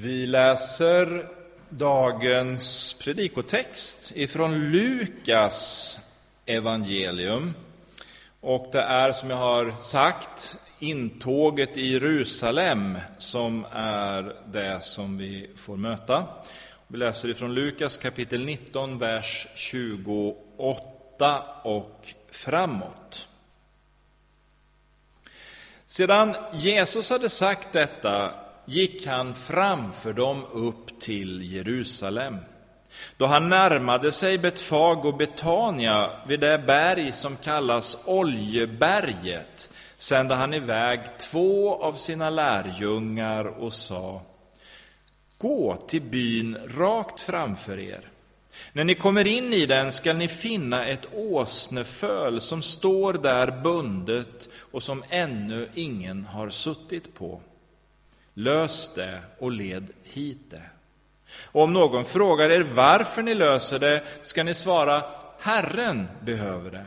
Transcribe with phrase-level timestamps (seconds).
[0.00, 1.28] Vi läser
[1.68, 5.98] dagens predikotext ifrån Lukas
[6.46, 7.54] evangelium.
[8.40, 15.50] Och det är som jag har sagt intåget i Jerusalem som är det som vi
[15.56, 16.24] får möta.
[16.86, 23.28] Vi läser ifrån Lukas kapitel 19, vers 28 och framåt.
[25.86, 28.32] Sedan Jesus hade sagt detta
[28.68, 32.36] gick han framför dem upp till Jerusalem.
[33.16, 40.54] Då han närmade sig Betfag och Betania vid det berg som kallas Oljeberget sände han
[40.54, 44.22] iväg två av sina lärjungar och sa
[45.38, 48.00] Gå till byn rakt framför er.
[48.72, 54.48] När ni kommer in i den skall ni finna ett åsneföl som står där bundet
[54.72, 57.40] och som ännu ingen har suttit på.
[58.38, 60.62] Lös det och led hit det.
[61.44, 65.02] Och om någon frågar er varför ni löser det ska ni svara
[65.40, 66.86] Herren behöver det.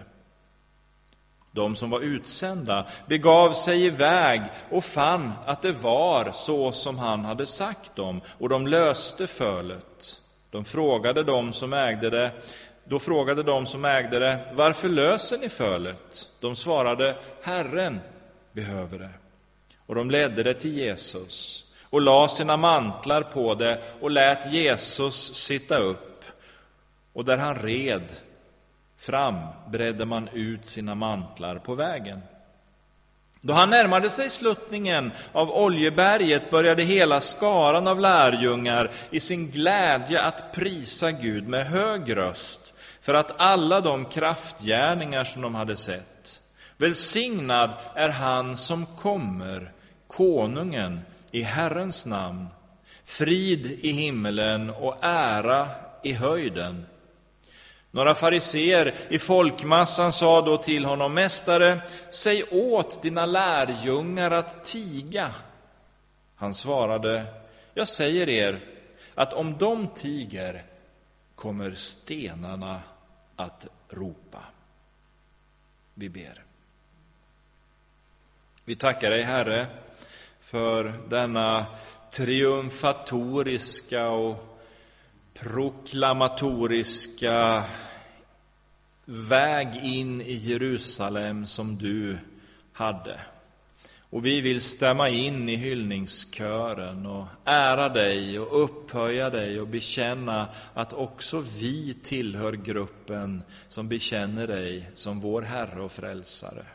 [1.52, 7.26] De som var utsända begav sig iväg och fann att det var så som han
[7.26, 10.20] hade sagt dem, och de löste fölet.
[10.50, 12.32] De frågade dem som ägde det,
[12.84, 16.30] då frågade de som ägde det, varför löser ni fölet?
[16.40, 18.00] De svarade, Herren
[18.54, 19.21] behöver det.
[19.92, 25.36] Och de ledde det till Jesus och la sina mantlar på det och lät Jesus
[25.36, 26.24] sitta upp.
[27.14, 28.14] Och där han red
[28.98, 29.36] fram
[29.72, 32.22] bredde man ut sina mantlar på vägen.
[33.42, 40.22] Då han närmade sig sluttningen av Oljeberget började hela skaran av lärjungar i sin glädje
[40.22, 46.42] att prisa Gud med hög röst för att alla de kraftgärningar som de hade sett.
[46.78, 49.72] Välsignad är han som kommer,
[50.12, 52.48] konungen, i Herrens namn.
[53.04, 55.70] Frid i himmelen och ära
[56.04, 56.86] i höjden.
[57.92, 65.32] Några fariseer i folkmassan sa då till honom, Mästare, säg åt dina lärjungar att tiga.
[66.36, 67.26] Han svarade,
[67.74, 68.60] jag säger er
[69.16, 70.64] att om de tiger
[71.36, 72.82] kommer stenarna
[73.36, 74.44] att ropa.
[75.94, 76.44] Vi ber.
[78.66, 79.68] Vi tackar dig, Herre,
[80.52, 81.66] för denna
[82.12, 84.60] triumfatoriska och
[85.34, 87.64] proklamatoriska
[89.06, 92.18] väg in i Jerusalem som du
[92.74, 93.20] hade.
[94.00, 100.48] Och vi vill stämma in i hyllningskören och ära dig och upphöja dig och bekänna
[100.74, 106.66] att också vi tillhör gruppen som bekänner dig som vår Herre och Frälsare.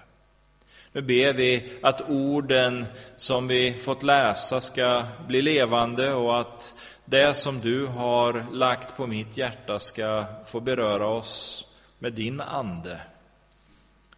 [0.97, 2.87] Nu ber vi att orden
[3.17, 6.75] som vi fått läsa ska bli levande och att
[7.05, 11.67] det som du har lagt på mitt hjärta ska få beröra oss
[11.99, 13.01] med din ande.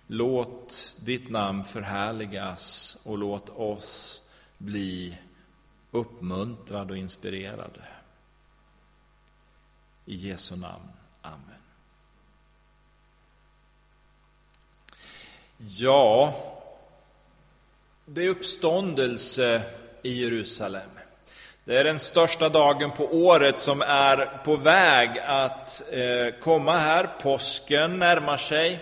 [0.06, 4.22] Låt ditt namn förhärligas och låt oss
[4.58, 5.18] bli
[5.90, 7.82] uppmuntrade och inspirerade.
[10.04, 10.88] I Jesu namn.
[11.22, 11.60] Amen.
[15.58, 16.34] Ja,
[18.10, 19.62] det är uppståndelse
[20.02, 20.90] i Jerusalem.
[21.64, 27.10] Det är den största dagen på året som är på väg att eh, komma här.
[27.22, 28.80] Påsken närmar sig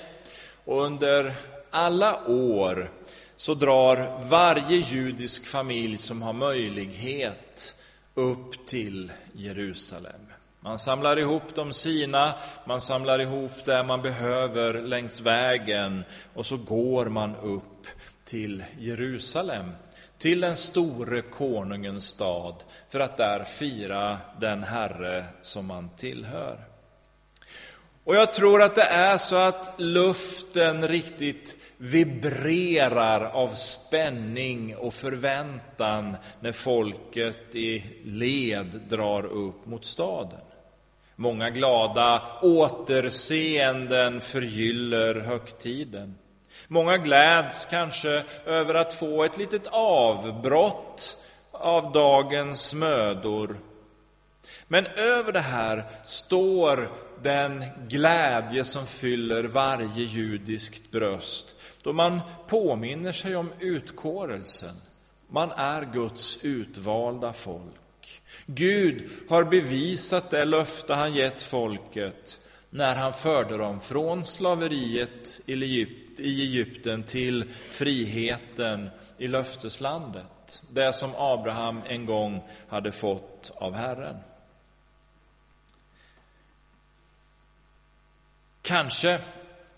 [0.65, 1.34] och under
[1.70, 2.91] alla år
[3.36, 7.75] så drar varje judisk familj som har möjlighet
[8.15, 10.20] upp till Jerusalem.
[10.60, 12.34] Man samlar ihop de sina,
[12.65, 16.04] man samlar ihop det man behöver längs vägen
[16.34, 17.75] och så går man upp
[18.26, 19.70] till Jerusalem
[20.19, 22.54] till den store konungens stad
[22.88, 26.60] för att där fira den Herre som man tillhör.
[28.04, 36.16] Och jag tror att det är så att luften riktigt vibrerar av spänning och förväntan
[36.41, 40.41] när folket i led drar upp mot staden.
[41.16, 46.18] Många glada återseenden förgyller högtiden.
[46.68, 51.18] Många gläds kanske över att få ett litet avbrott
[51.53, 53.60] av dagens mödor.
[54.68, 56.92] Men över det här står
[57.22, 61.47] den glädje som fyller varje judiskt bröst
[61.83, 64.74] då man påminner sig om utkårelsen.
[65.28, 68.22] Man är Guds utvalda folk.
[68.47, 72.41] Gud har bevisat det löfte han gett folket
[72.71, 80.63] när han förde dem från slaveriet i Egypten i Egypten till friheten i löfteslandet.
[80.71, 84.16] Det som Abraham en gång hade fått av Herren.
[88.63, 89.18] Kanske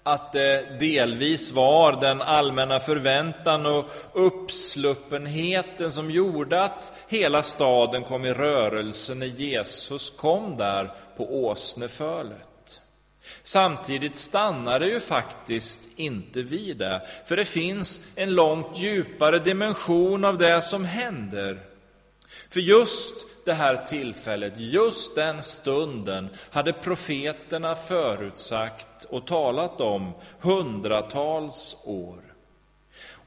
[0.03, 8.25] att det delvis var den allmänna förväntan och uppsluppenheten som gjorde att hela staden kom
[8.25, 12.48] i rörelse när Jesus kom där på åsnefölet.
[13.43, 20.25] Samtidigt stannar det ju faktiskt inte vid det, för det finns en långt djupare dimension
[20.25, 21.61] av det som händer.
[22.51, 31.77] För just det här tillfället, just den stunden, hade profeterna förutsagt och talat om hundratals
[31.85, 32.28] år.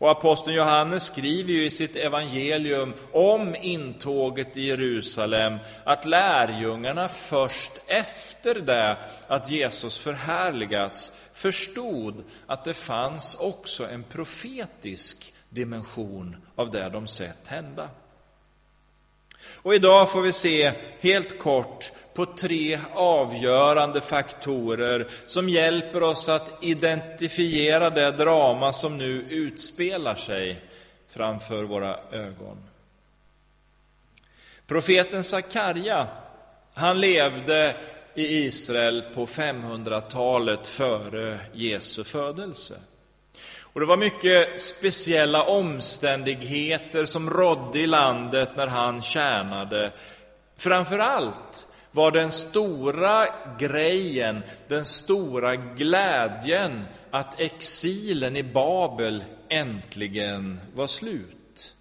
[0.01, 7.71] Och aposteln Johannes skriver ju i sitt evangelium om intåget i Jerusalem att lärjungarna först
[7.87, 16.89] efter det att Jesus förhärligats förstod att det fanns också en profetisk dimension av det
[16.89, 17.89] de sett hända.
[19.55, 26.51] Och idag får vi se helt kort på tre avgörande faktorer som hjälper oss att
[26.61, 30.61] identifiera det drama som nu utspelar sig
[31.07, 32.57] framför våra ögon.
[34.67, 36.07] Profeten Sakarja,
[36.73, 37.75] han levde
[38.15, 42.73] i Israel på 500-talet före Jesu födelse.
[43.73, 49.91] Och det var mycket speciella omständigheter som rådde i landet när han tjänade.
[50.57, 53.25] Framför allt var den stora
[53.59, 61.75] grejen, den stora glädjen att exilen i Babel äntligen var slut.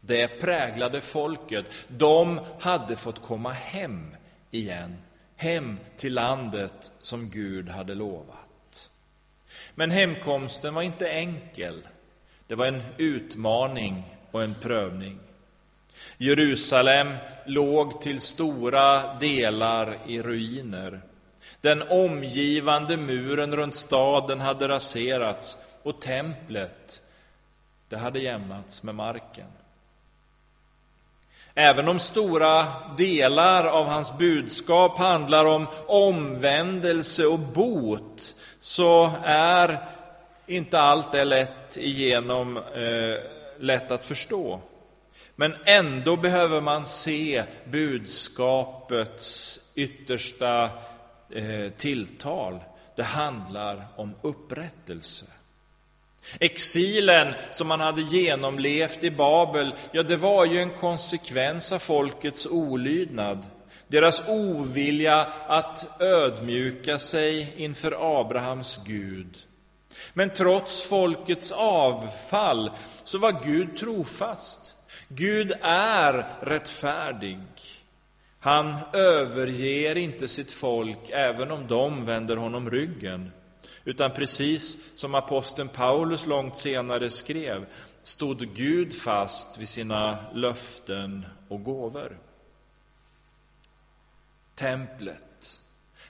[0.00, 1.66] Det präglade folket.
[1.88, 4.16] De hade fått komma hem
[4.50, 4.96] igen,
[5.36, 8.90] hem till landet som Gud hade lovat.
[9.74, 11.82] Men hemkomsten var inte enkel.
[12.46, 15.18] Det var en utmaning och en prövning.
[16.18, 17.16] Jerusalem
[17.46, 21.00] låg till stora delar i ruiner.
[21.60, 27.00] Den omgivande muren runt staden hade raserats och templet,
[27.88, 29.46] det hade jämnats med marken.
[31.54, 32.66] Även om stora
[32.96, 39.88] delar av hans budskap handlar om omvändelse och bot, så är
[40.46, 43.18] inte allt det lätt igenom eh,
[43.58, 44.60] lätt att förstå.
[45.36, 50.70] Men ändå behöver man se budskapets yttersta
[51.32, 52.60] eh, tilltal.
[52.96, 55.26] Det handlar om upprättelse.
[56.40, 62.46] Exilen som man hade genomlevt i Babel, ja, det var ju en konsekvens av folkets
[62.46, 63.46] olydnad.
[63.88, 69.38] Deras ovilja att ödmjuka sig inför Abrahams Gud.
[70.14, 72.70] Men trots folkets avfall
[73.04, 74.75] så var Gud trofast.
[75.08, 77.38] Gud är rättfärdig.
[78.40, 83.30] Han överger inte sitt folk även om de vänder honom ryggen.
[83.84, 87.66] Utan precis som aposteln Paulus långt senare skrev
[88.02, 92.18] stod Gud fast vid sina löften och gåvor
[94.56, 95.60] templet.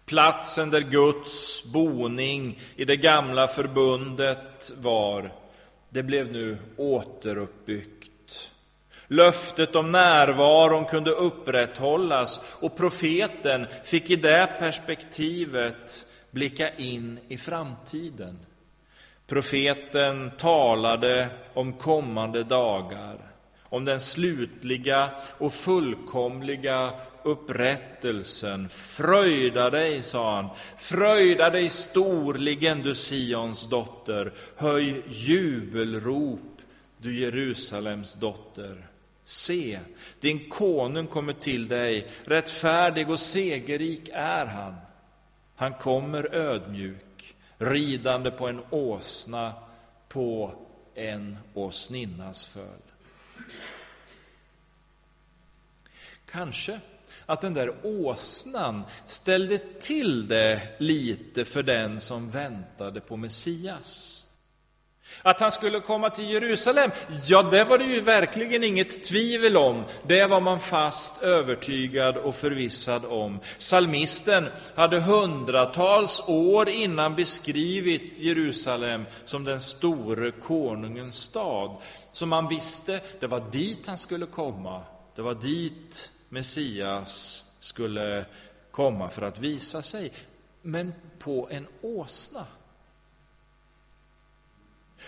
[0.04, 5.32] Platsen där Guds boning i det gamla förbundet var,
[5.90, 8.10] det blev nu återuppbyggt.
[9.08, 18.38] Löftet om närvaron kunde upprätthållas och profeten fick i det perspektivet blicka in i framtiden.
[19.26, 23.18] Profeten talade om kommande dagar,
[23.62, 26.90] om den slutliga och fullkomliga
[27.22, 28.68] upprättelsen.
[28.68, 34.32] Fröjda dig, sa han, fröjda dig storligen, du Sions dotter.
[34.56, 36.60] Höj jubelrop,
[36.98, 38.86] du Jerusalems dotter.
[39.28, 39.80] Se,
[40.20, 44.74] din konung kommer till dig, rättfärdig och segerrik är han.
[45.56, 49.52] Han kommer ödmjuk, ridande på en åsna,
[50.08, 50.52] på
[50.94, 52.82] en åsninnas föl.
[56.30, 56.80] Kanske
[57.26, 64.25] att den där åsnan ställde till det lite för den som väntade på Messias.
[65.22, 66.90] Att han skulle komma till Jerusalem,
[67.24, 69.84] ja, det var det ju verkligen inget tvivel om.
[70.06, 73.40] Det var man fast övertygad och förvissad om.
[73.58, 81.76] Salmisten hade hundratals år innan beskrivit Jerusalem som den store konungens stad.
[82.12, 84.82] Så man visste, det var dit han skulle komma.
[85.14, 88.24] Det var dit Messias skulle
[88.70, 90.12] komma för att visa sig,
[90.62, 92.46] men på en åsna.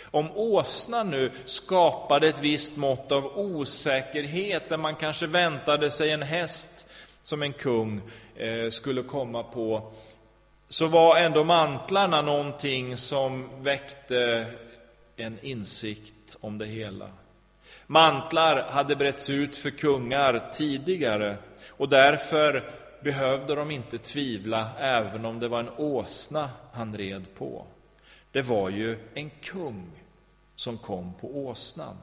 [0.04, 6.22] Om åsnan nu skapade ett visst mått av osäkerhet, där man kanske väntade sig en
[6.22, 6.86] häst
[7.22, 8.00] som en kung
[8.36, 9.92] eh, skulle komma på,
[10.68, 14.46] så var ändå mantlarna någonting som väckte
[15.16, 17.10] en insikt om det hela.
[17.86, 21.36] Mantlar hade bretts ut för kungar tidigare
[21.68, 22.70] och därför
[23.02, 27.66] behövde de inte tvivla även om det var en åsna han red på.
[28.32, 29.90] Det var ju en kung
[30.56, 31.96] som kom på åsnan.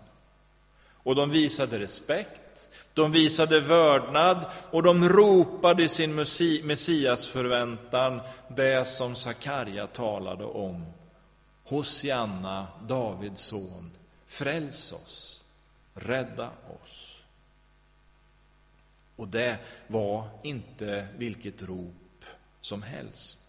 [1.05, 6.15] Och de visade respekt, de visade vördnad och de ropade i sin
[6.63, 10.86] messiasförväntan det som Sakarja talade om.
[11.63, 13.91] Hosianna, Davids son,
[14.25, 15.44] fräls oss,
[15.94, 17.15] rädda oss.
[19.15, 22.25] Och det var inte vilket rop
[22.62, 23.44] som helst.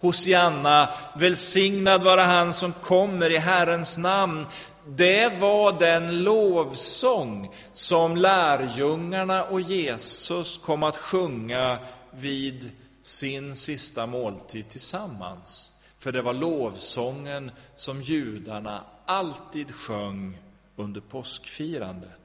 [0.00, 4.46] Hosianna, välsignad vara han som kommer i Herrens namn.
[4.86, 11.78] Det var den lovsång som lärjungarna och Jesus kom att sjunga
[12.10, 12.70] vid
[13.02, 15.72] sin sista måltid tillsammans.
[15.98, 20.38] För det var lovsången som judarna alltid sjöng
[20.76, 22.19] under påskfirandet.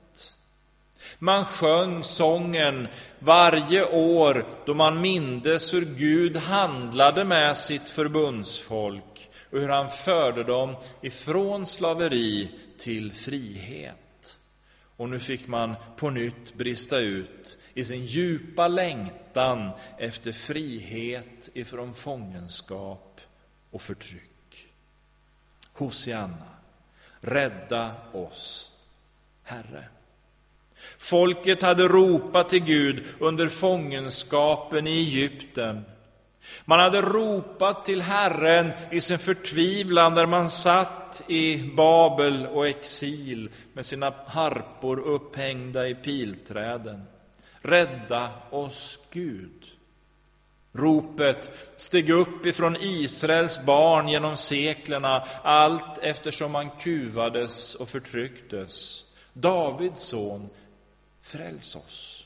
[1.19, 2.87] Man sjöng sången
[3.19, 10.43] varje år då man mindes hur Gud handlade med sitt förbundsfolk och hur han förde
[10.43, 14.37] dem ifrån slaveri till frihet.
[14.97, 21.93] Och nu fick man på nytt brista ut i sin djupa längtan efter frihet ifrån
[21.93, 23.21] fångenskap
[23.71, 24.67] och förtryck.
[25.73, 26.55] Hosianna,
[27.21, 28.71] rädda oss,
[29.43, 29.87] Herre.
[30.97, 35.85] Folket hade ropat till Gud under fångenskapen i Egypten.
[36.65, 43.49] Man hade ropat till Herren i sin förtvivlan där man satt i Babel och exil
[43.73, 47.03] med sina harpor upphängda i pilträden.
[47.61, 49.65] Rädda oss, Gud.
[50.73, 59.03] Ropet steg upp ifrån Israels barn genom seklerna allt eftersom man kuvades och förtrycktes.
[59.33, 60.49] Davids son
[61.25, 62.25] Fräls oss.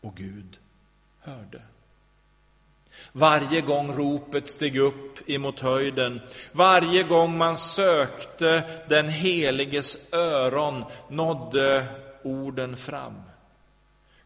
[0.00, 0.58] Och Gud
[1.20, 1.62] hörde.
[3.12, 6.20] Varje gång ropet steg upp emot höjden,
[6.52, 11.86] varje gång man sökte den heliges öron nådde
[12.22, 13.22] orden fram.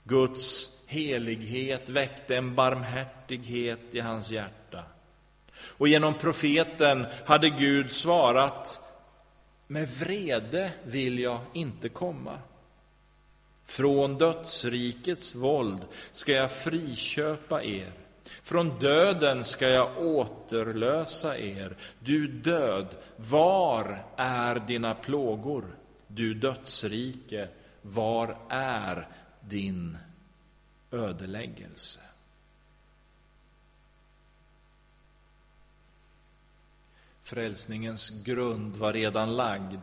[0.04, 4.84] Guds helighet väckte en barmhärtighet i hans hjärta.
[5.54, 8.80] Och genom profeten hade Gud svarat,
[9.66, 12.38] med vrede vill jag inte komma.
[13.70, 17.92] Från dödsrikets våld ska jag friköpa er.
[18.42, 21.76] Från döden ska jag återlösa er.
[21.98, 22.86] Du död,
[23.16, 25.76] var är dina plågor?
[26.06, 27.48] Du dödsrike,
[27.82, 29.08] var är
[29.40, 29.98] din
[30.90, 32.00] ödeläggelse?
[37.22, 39.80] Frälsningens grund var redan lagd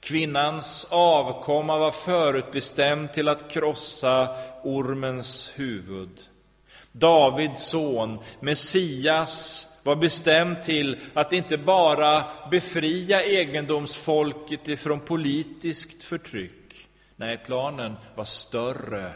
[0.00, 6.20] Kvinnans avkomma var förutbestämd till att krossa ormens huvud.
[6.92, 16.88] Davids son, Messias, var bestämd till att inte bara befria egendomsfolket ifrån politiskt förtryck.
[17.16, 19.12] Nej, planen var större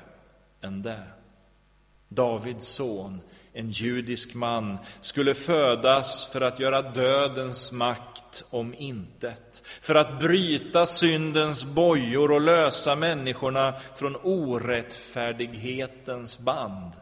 [0.63, 1.03] än det.
[2.09, 3.21] Davids son,
[3.57, 10.87] en judisk man, skulle födas för att göra dödens makt om intet, för att bryta
[10.87, 16.93] syndens bojor och lösa människorna från orättfärdighetens band,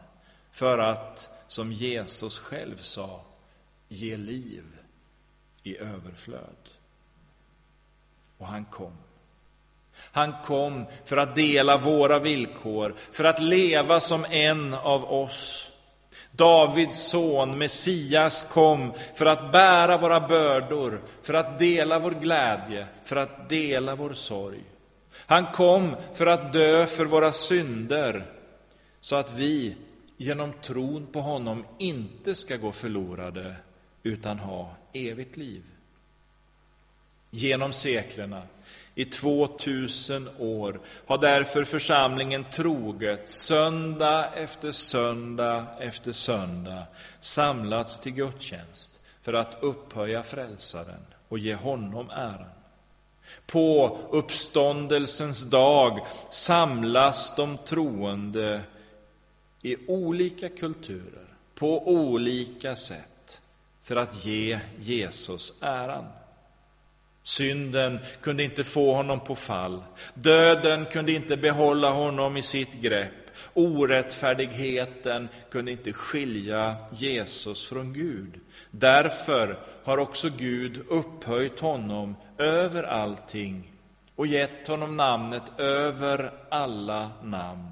[0.51, 3.21] för att, som Jesus själv sa,
[3.87, 4.63] ge liv
[5.63, 6.69] i överflöd.
[8.37, 8.97] Och han kom.
[9.97, 15.71] Han kom för att dela våra villkor, för att leva som en av oss
[16.35, 23.15] Davids son, Messias, kom för att bära våra bördor, för att dela vår glädje, för
[23.15, 24.63] att dela vår sorg.
[25.11, 28.31] Han kom för att dö för våra synder,
[29.01, 29.75] så att vi
[30.17, 33.55] genom tron på honom inte ska gå förlorade,
[34.03, 35.63] utan ha evigt liv.
[37.29, 38.41] Genom seklerna
[38.95, 46.83] i 2000 år har därför församlingen troget, söndag efter söndag efter söndag,
[47.19, 52.49] samlats till gudstjänst för att upphöja Frälsaren och ge honom äran.
[53.47, 55.99] På uppståndelsens dag
[56.29, 58.61] samlas de troende
[59.61, 63.41] i olika kulturer, på olika sätt,
[63.83, 66.05] för att ge Jesus äran.
[67.25, 69.83] Synden kunde inte få honom på fall.
[70.13, 73.11] Döden kunde inte behålla honom i sitt grepp.
[73.53, 78.39] Orättfärdigheten kunde inte skilja Jesus från Gud.
[78.71, 83.71] Därför har också Gud upphöjt honom över allting
[84.15, 87.69] och gett honom namnet över alla namn.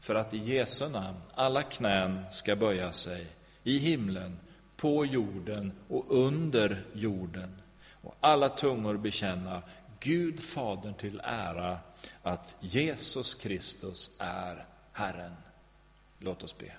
[0.00, 3.26] För att i Jesu namn alla knän ska böja sig
[3.62, 4.38] i himlen,
[4.76, 7.56] på jorden och under jorden
[8.06, 9.62] och alla tungor bekänna
[10.00, 11.78] Gud Fadern till ära
[12.22, 15.36] att Jesus Kristus är Herren.
[16.18, 16.72] Låt oss be.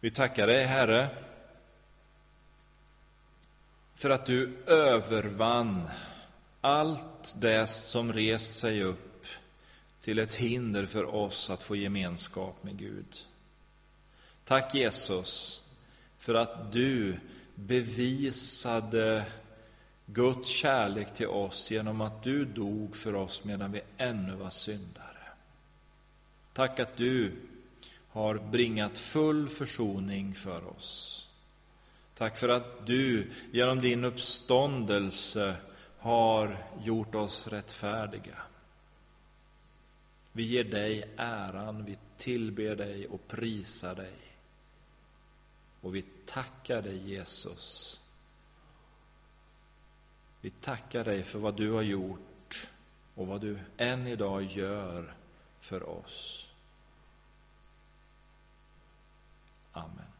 [0.00, 1.08] Vi tackar dig, Herre,
[3.94, 5.88] för att du övervann
[6.60, 9.26] allt det som rest sig upp
[10.00, 13.26] till ett hinder för oss att få gemenskap med Gud.
[14.44, 15.61] Tack Jesus
[16.22, 17.16] för att du
[17.54, 19.24] bevisade
[20.06, 25.06] Guds kärlek till oss genom att du dog för oss medan vi ännu var syndare.
[26.52, 27.32] Tack att du
[28.08, 31.28] har bringat full försoning för oss.
[32.14, 35.56] Tack för att du genom din uppståndelse
[35.98, 38.36] har gjort oss rättfärdiga.
[40.32, 44.31] Vi ger dig äran, vi tillber dig och prisar dig.
[45.82, 48.00] Och vi tackar dig Jesus.
[50.40, 52.68] Vi tackar dig för vad du har gjort
[53.14, 55.14] och vad du än idag gör
[55.60, 56.48] för oss.
[59.72, 60.11] Amen.